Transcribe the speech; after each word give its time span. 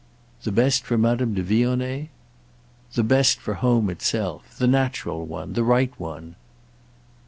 "The 0.41 0.51
best 0.51 0.83
for 0.83 0.97
Madame 0.97 1.35
de 1.35 1.43
Vionnet?" 1.43 2.09
"The 2.95 3.03
best 3.03 3.37
for 3.39 3.53
home 3.53 3.87
itself. 3.87 4.57
The 4.57 4.65
natural 4.65 5.27
one; 5.27 5.53
the 5.53 5.63
right 5.63 5.93
one." 5.99 6.37